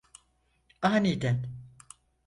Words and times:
Aniden… 0.81 1.47